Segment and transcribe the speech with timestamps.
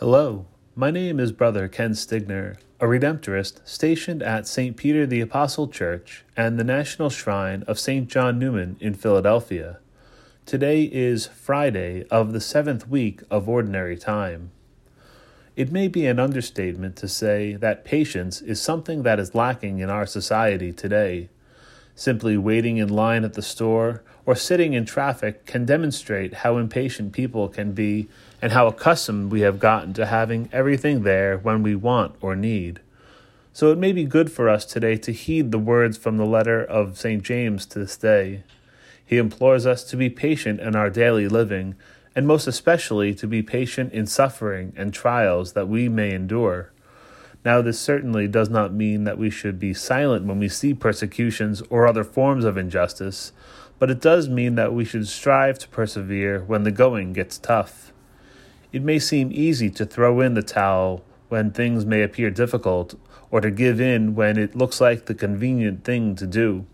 [0.00, 4.76] Hello, my name is Brother Ken Stigner, a Redemptorist stationed at St.
[4.76, 8.08] Peter the Apostle Church and the National Shrine of St.
[8.08, 9.80] John Neumann in Philadelphia.
[10.46, 14.52] Today is Friday of the seventh week of Ordinary Time.
[15.56, 19.90] It may be an understatement to say that patience is something that is lacking in
[19.90, 21.28] our society today.
[21.98, 27.12] Simply waiting in line at the store or sitting in traffic can demonstrate how impatient
[27.12, 28.06] people can be
[28.40, 32.78] and how accustomed we have gotten to having everything there when we want or need.
[33.52, 36.62] So it may be good for us today to heed the words from the letter
[36.64, 37.20] of St.
[37.20, 38.44] James to this day.
[39.04, 41.74] He implores us to be patient in our daily living,
[42.14, 46.70] and most especially to be patient in suffering and trials that we may endure.
[47.44, 51.62] Now, this certainly does not mean that we should be silent when we see persecutions
[51.70, 53.32] or other forms of injustice,
[53.78, 57.92] but it does mean that we should strive to persevere when the going gets tough.
[58.72, 62.94] It may seem easy to throw in the towel when things may appear difficult,
[63.30, 66.66] or to give in when it looks like the convenient thing to do.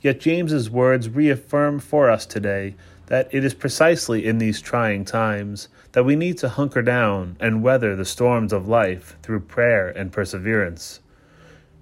[0.00, 2.74] Yet James's words reaffirm for us today
[3.06, 7.62] that it is precisely in these trying times that we need to hunker down and
[7.62, 11.00] weather the storms of life through prayer and perseverance.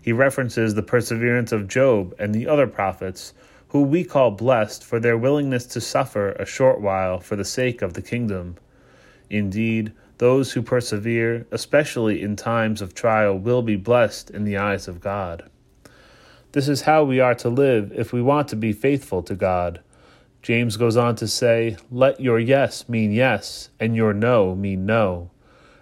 [0.02, 3.32] He references the perseverance of Job and the other prophets,
[3.68, 7.80] who we call blessed for their willingness to suffer a short while for the sake
[7.80, 8.56] of the kingdom.
[9.30, 14.86] Indeed, those who persevere, especially in times of trial, will be blessed in the eyes
[14.86, 15.50] of God.
[16.52, 19.80] This is how we are to live if we want to be faithful to God.
[20.44, 25.30] James goes on to say, Let your yes mean yes, and your no mean no.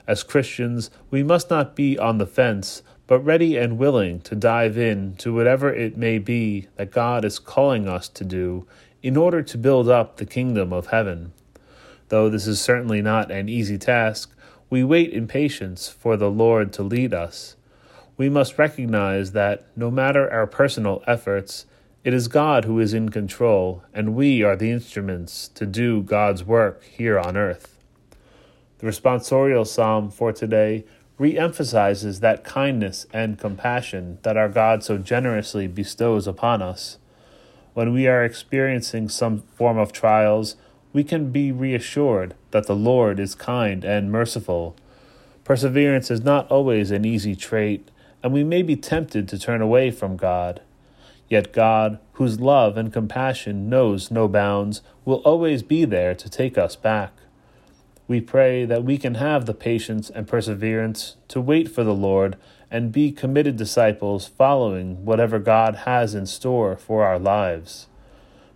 [0.06, 4.78] As Christians, we must not be on the fence, but ready and willing to dive
[4.78, 8.64] in to whatever it may be that God is calling us to do
[9.02, 11.32] in order to build up the kingdom of heaven.
[12.06, 14.32] Though this is certainly not an easy task,
[14.70, 17.56] we wait in patience for the Lord to lead us.
[18.16, 21.66] We must recognize that no matter our personal efforts,
[22.04, 26.42] it is God who is in control, and we are the instruments to do God's
[26.42, 27.78] work here on earth.
[28.78, 30.84] The responsorial psalm for today
[31.16, 36.98] re emphasizes that kindness and compassion that our God so generously bestows upon us.
[37.74, 40.56] When we are experiencing some form of trials,
[40.92, 44.74] we can be reassured that the Lord is kind and merciful.
[45.44, 47.92] Perseverance is not always an easy trait,
[48.24, 50.60] and we may be tempted to turn away from God.
[51.32, 56.58] Yet God, whose love and compassion knows no bounds, will always be there to take
[56.58, 57.14] us back.
[58.06, 62.36] We pray that we can have the patience and perseverance to wait for the Lord
[62.70, 67.86] and be committed disciples following whatever God has in store for our lives.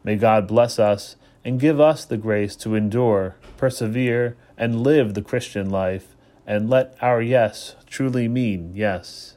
[0.05, 1.17] May God bless us
[1.47, 6.15] and give us the grace to endure, persevere, and live the Christian life,
[6.47, 9.36] and let our yes truly mean yes.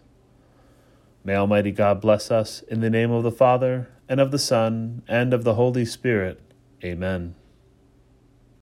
[1.24, 5.04] May Almighty God bless us in the name of the Father, and of the Son,
[5.08, 6.42] and of the Holy Spirit.
[6.84, 7.36] Amen.